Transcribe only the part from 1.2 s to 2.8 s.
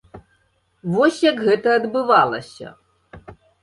як гэта адбывалася.